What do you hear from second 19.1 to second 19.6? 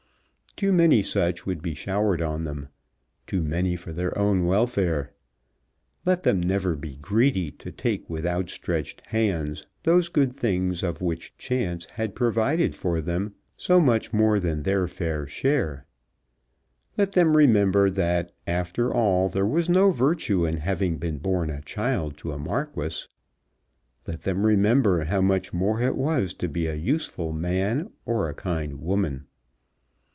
there